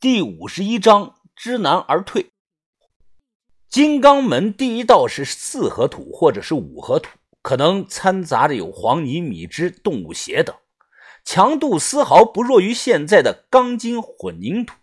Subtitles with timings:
[0.00, 2.30] 第五十一章知难而退。
[3.68, 10.54] 金刚门第一道是四合土或者是五合土，可能掺杂着有黄泥、米汁、动物血等，
[11.24, 14.76] 强度丝毫不弱于现在的钢筋混凝土。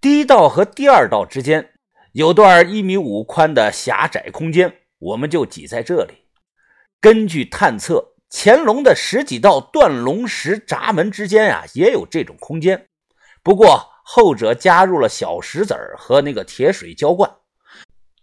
[0.00, 1.72] 第一道和第二道之间
[2.12, 6.14] 有段一米五宽的狭窄空间，我们就挤在这里。
[7.00, 12.86] 根据探测，乾隆的十几道断龙石闸门之间啊，也有这种空间，
[13.42, 13.89] 不过。
[14.04, 17.36] 后者加入了小石子儿和那个铁水浇灌。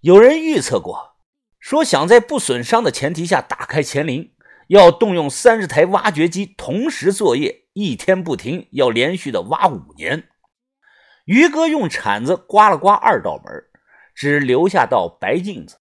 [0.00, 1.16] 有人预测过，
[1.58, 4.34] 说想在不损伤的前提下打开乾陵，
[4.68, 10.28] 要动用三十台挖掘机同时作业，一天不停，要连续的挖五年。
[11.24, 13.64] 于哥用铲子刮了刮二道门，
[14.14, 15.78] 只留下道白镜子。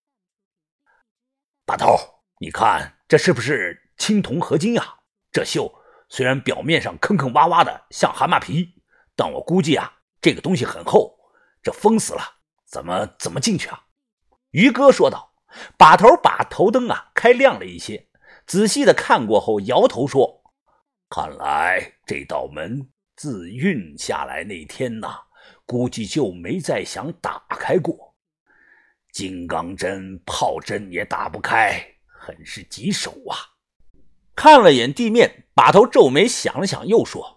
[1.65, 1.95] 大头，
[2.39, 4.95] 你看这是不是青铜合金呀？
[5.31, 5.71] 这锈
[6.09, 8.74] 虽然表面上坑坑洼洼的，像蛤蟆皮，
[9.15, 9.91] 但我估计啊。
[10.21, 11.15] 这个东西很厚，
[11.61, 12.21] 这封死了，
[12.65, 13.85] 怎么怎么进去啊？
[14.51, 15.33] 于哥说道。
[15.77, 18.09] 把头把头灯啊开亮了一些，
[18.45, 20.43] 仔细的看过后，摇头说
[21.09, 25.15] ：“看来这道门自运下来那天呐，
[25.65, 28.13] 估计就没再想打开过。
[29.13, 33.55] 金刚针、炮针也打不开，很是棘手啊。”
[34.35, 37.34] 看了眼地面，把头皱眉想了想，又说：“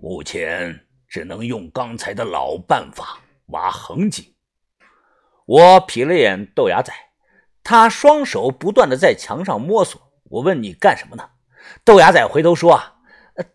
[0.00, 4.24] 目前。”只能用刚才的老办法挖横井。
[5.44, 6.92] 我瞥了眼豆芽仔，
[7.64, 10.00] 他双手不断的在墙上摸索。
[10.22, 11.30] 我问你干什么呢？
[11.84, 12.94] 豆芽仔回头说：“啊，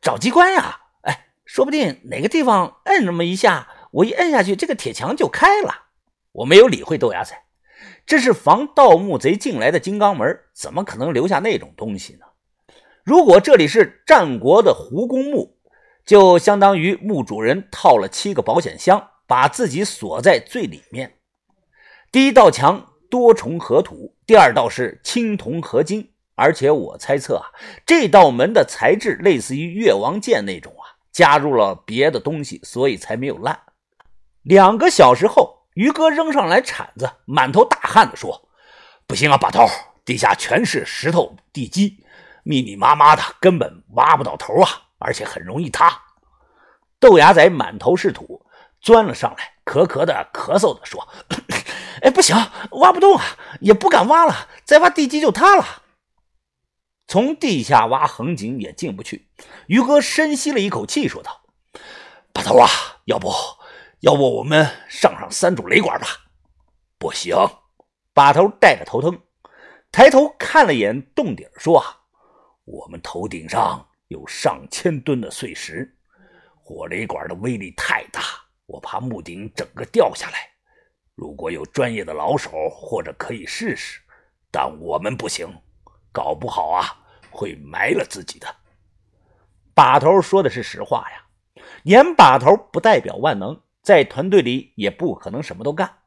[0.01, 0.81] 找机关呀！
[1.03, 5.85] 哎，说不定哪个地方摁那么一下，我一摁下去，这个铁墙就开了。”
[6.33, 7.41] 我没有理会豆芽仔，
[8.05, 12.25] 这是防盗墓贼进来的金刚门，怎么可能留下那种东西呢？
[13.05, 15.54] 如果这里是战国的胡公墓。
[16.05, 21.15] 就相当于墓主人套了七个保险箱，把自己锁在最里面。
[22.11, 27.49] 第一道墙多重合土，第二道是青铜合金，而且我猜测啊，
[27.85, 33.59] 这道门的材质类似于越王剑那种啊，加入了别的东西，所以才没有烂。
[34.43, 38.47] 两个小时后，于哥扔上来铲子，满头大汗的说
[39.07, 39.65] ：“不行啊，把头，
[40.05, 41.97] 地下全是石头地基，
[42.43, 46.01] 密密麻麻的，根本挖不到头啊。”而且很容易塌。
[46.99, 48.45] 豆芽仔满头是土，
[48.81, 51.07] 钻了上来，咳咳的咳嗽的说
[52.01, 52.35] ：“哎，不行，
[52.71, 53.23] 挖不动啊，
[53.59, 55.83] 也不敢挖了，再挖地基就塌了。
[57.07, 59.29] 从地下挖横井也进不去。”
[59.67, 61.41] 于哥深吸了一口气，说道
[62.33, 62.67] ：“把头啊，
[63.05, 63.31] 要不
[63.99, 66.07] 要不我们上上三柱雷管吧？”
[66.97, 67.35] 不行。
[68.13, 69.21] 把头带着头疼，
[69.91, 71.97] 抬头看了眼洞顶，说：“啊
[72.63, 75.97] 我们头顶上。”有上千吨的碎石，
[76.55, 78.21] 火雷管的威力太大，
[78.67, 80.47] 我怕木顶整个掉下来。
[81.15, 83.99] 如果有专业的老手，或者可以试试，
[84.51, 85.47] 但我们不行，
[86.11, 86.85] 搞不好啊
[87.31, 88.47] 会埋了自己的。
[89.73, 95.97] 把头说的是实话呀，严把头不代表万能，在团队里也不可能什么都干。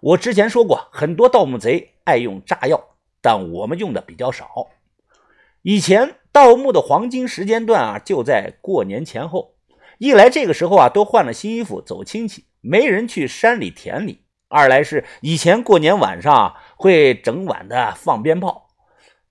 [0.00, 4.68] 我之前说过，很多盗墓贼爱用炸药，但我们用的比较少。
[5.62, 6.16] 以前。
[6.38, 9.56] 盗墓的黄金时间段啊，就在过年前后。
[9.98, 18.68] 一来这个时候啊，都换了新衣服走亲戚，没人去山里田里；二来是以前过年晚上会整晚的放鞭炮，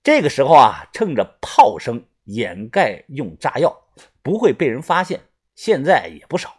[0.03, 3.73] 这个时候啊，趁着炮声掩盖用炸药，
[4.22, 5.22] 不会被人发现。
[5.56, 6.56] 现在也不少。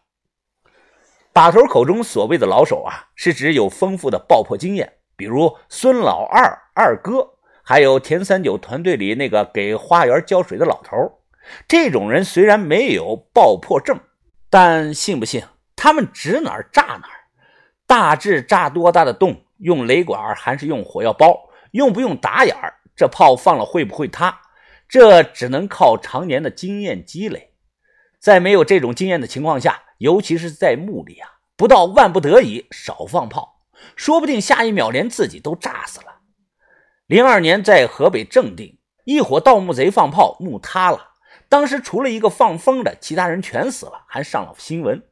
[1.35, 7.35] 把头口中所谓的老手啊，是指有丰富的爆破经验，比如孙老二二哥。
[7.69, 11.21] 还有田三九团队里那个给花园浇水的老头，
[11.69, 14.01] 这种人虽然没有爆破证，
[14.49, 15.43] 但信不信
[15.77, 17.29] 他们指哪儿炸哪儿？
[17.87, 21.39] 大致炸多大的洞，用雷管还是用火药包？
[21.73, 22.73] 用不用打眼儿？
[22.97, 24.41] 这炮放了会不会塌？
[24.89, 27.51] 这只能靠常年的经验积累。
[28.19, 33.61] 在没有这种经验的情况下，尤其是在墓里啊，不到万不得已少放炮，
[33.95, 36.15] 说不定下一秒连自己都炸死了。
[37.09, 41.15] 零二年在河北正定，一伙盗墓贼放炮，墓塌了。
[41.49, 45.03] 当时除了一个放风的，其他人全死了，还上了新闻。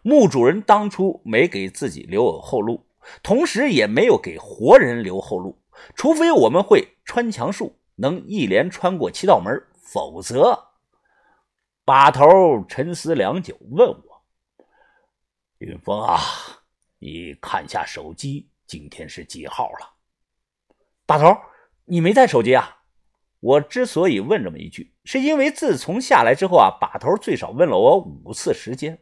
[0.00, 2.86] 墓主人当初没给自己留有后路，
[3.22, 5.60] 同时也没有给活人留后路，
[5.94, 10.68] 除非我们会穿墙术，能一连穿过七道门，否则。
[11.84, 12.24] 把头
[12.66, 14.22] 沉思良久，问我
[15.60, 16.18] ：“云峰啊，
[16.98, 19.96] 你看下手机，今天是几号了？”
[21.10, 21.36] 把头，
[21.86, 22.82] 你没带手机啊？
[23.40, 28.96] 我之所以问这么一句，是因为自从下来之后啊，把头最少问了我五次时间。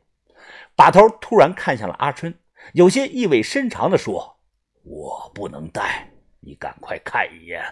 [0.75, 2.35] 把头突然看向了阿春，
[2.73, 4.39] 有些意味深长地说
[4.85, 6.11] ：“我不能带，
[6.41, 7.63] 你赶快看一眼。”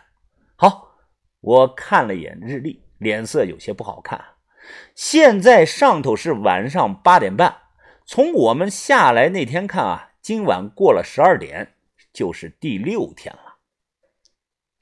[0.57, 0.87] 好，
[1.41, 4.23] 我看了眼日历，脸色有些不好看。
[4.95, 7.57] 现在上头是晚上八点半，
[8.05, 11.73] 从我们下来那天看啊，今晚过了十二点，
[12.13, 13.46] 就是第六天了。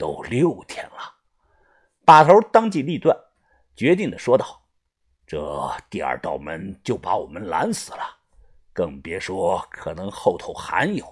[0.04, 1.14] 都六天了，
[2.04, 3.18] 把头当机立断，
[3.74, 4.62] 决定的说道。
[5.26, 8.00] 这第二道门就把我们拦死了，
[8.70, 11.06] 更别说可能后头还有。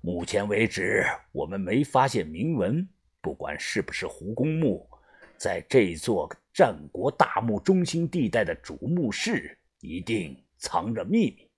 [0.00, 2.84] 目前为止，我们没发现铭文，
[3.20, 4.84] 不管是不是胡公墓，
[5.36, 11.48] 在这座战国大墓中心地带的主墓室，一定藏着秘密。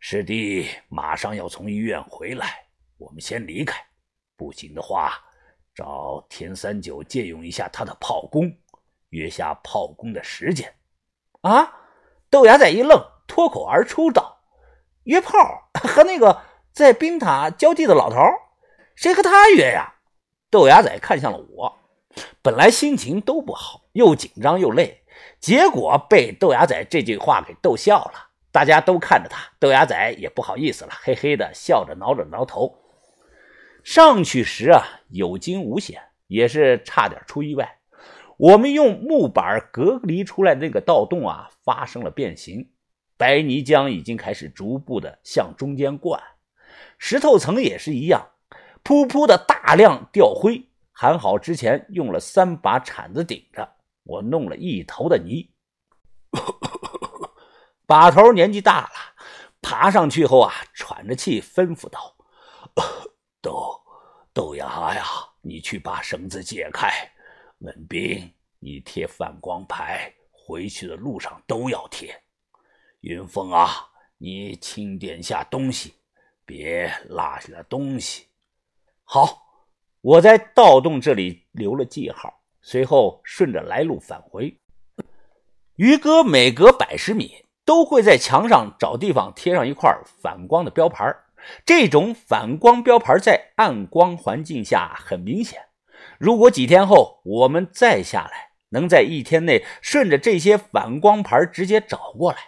[0.00, 3.78] 师弟马上要从医院回来，我们先离开。
[4.36, 5.22] 不行的话，
[5.74, 8.56] 找田三九借用一下他的炮功。
[9.10, 10.74] 约下炮功的时间，
[11.42, 11.72] 啊！
[12.28, 14.40] 豆芽仔一愣，脱口而出道
[15.04, 16.42] ：“约炮和那个
[16.72, 18.18] 在冰塔浇地的老头，
[18.96, 19.94] 谁和他约呀？”
[20.50, 21.78] 豆芽仔看向了我，
[22.42, 25.04] 本来心情都不好，又紧张又累，
[25.38, 28.30] 结果被豆芽仔这句话给逗笑了。
[28.50, 32.76] 大家都看着他，豆芽仔也不好意思了，嘿嘿的笑着，挠着挠头。
[33.84, 37.78] 上去时啊，有惊无险，也是差点出意外。
[38.38, 42.70] 我们用木板隔离出来的那个盗洞啊，发生了变形，
[43.18, 46.20] 白泥浆已经开始逐步的向中间灌，
[46.98, 48.26] 石头层也是一样，
[48.82, 50.66] 噗噗的大量掉灰。
[50.90, 53.68] 还好之前用了三把铲子顶着，
[54.04, 55.50] 我弄了一头的泥。
[57.86, 58.90] 把头年纪大了，
[59.60, 62.16] 爬上去后啊，喘着气吩咐道
[63.44, 63.78] ：“豆
[64.32, 65.04] 豆芽呀，
[65.42, 66.90] 你去把绳子解开。”
[67.60, 72.18] 文斌，你贴反光牌，回去的路上都要贴。
[73.00, 75.94] 云峰啊，你清点下东西，
[76.44, 78.26] 别落下了东西。
[79.04, 79.38] 好，
[80.00, 84.58] 我在盗洞这里留了记号，随后顺着来路返回。
[85.76, 91.14] 于哥每隔百十米都会在墙上找地方贴上一块反光的标牌，
[91.64, 95.60] 这种反光标牌在暗光环境下很明显。
[96.18, 102.38] 如果几天后我们再下来，能在一天内顺着这些反光牌直接找过来，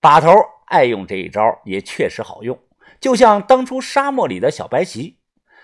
[0.00, 0.30] 把头
[0.66, 2.58] 爱用这一招，也确实好用。
[3.00, 5.18] 就像当初沙漠里的小白旗，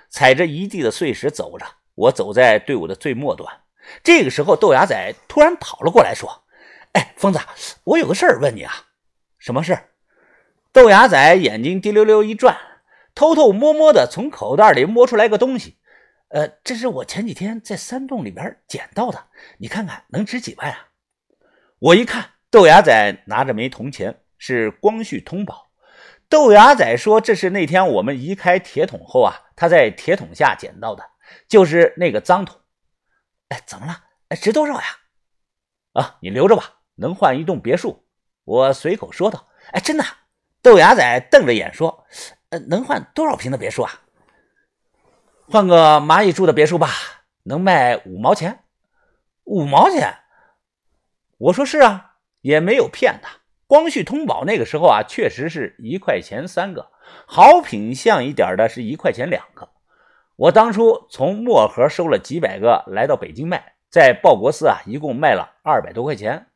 [0.09, 3.63] 踩着一地的碎石走着，我走在队伍的最末端。
[4.03, 6.45] 这个时候，豆芽仔突然跑了过来，说
[6.95, 7.39] ：“哎，疯子，
[7.85, 8.73] 我有个事儿问你啊。
[9.39, 9.79] ”“什么事？”
[10.77, 12.55] 豆芽仔眼睛滴溜溜一转，
[13.15, 15.79] 偷偷摸摸的从口袋里摸出来个东西。
[16.29, 20.89] 呃，这是我前几天在山洞里边捡到的，你看看能值几万啊？
[21.79, 25.71] 我一看，豆芽仔拿着枚铜钱，是光绪通宝。
[26.29, 31.03] 豆芽仔说这是那天我们移开铁桶后啊，他在铁桶下捡到的，
[31.49, 32.61] 就是那个脏桶。
[33.49, 34.05] 哎，怎么了？
[34.29, 34.85] 哎，值多少呀？
[35.95, 38.05] 啊，你留着吧，能换一栋别墅。
[38.45, 39.49] 我随口说道。
[39.73, 40.05] 哎，真的？
[40.67, 42.05] 豆芽仔瞪着眼说，
[42.49, 44.01] 呃，能换多少平的别墅啊？
[45.49, 46.89] 换个蚂蚁住的别墅吧，
[47.45, 48.65] 能卖五毛钱。
[49.45, 50.13] 五毛钱？
[51.39, 53.31] 我说是啊，也没有骗他。
[53.69, 56.91] 光绪通宝那个时候啊，确实是一块钱三个，
[57.27, 59.69] 好品相一点的是一块钱两个。
[60.35, 66.49] 我当初从漠河收了几百个来到北京卖，在报国寺啊，一共卖了二百多块钱。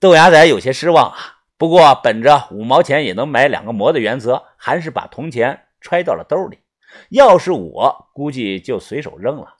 [0.00, 6.58] 豆芽仔有些失望啊，不过本着五毛钱也能买两个馍的原则，还是把铜钱揣到了兜里。
[7.10, 9.56] 要是我，估计就随手扔了。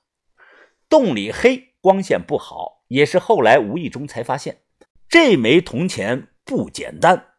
[0.88, 4.60] 洞里黑，光线不好，也是后来无意中才发现，
[5.08, 7.35] 这枚铜钱不简单。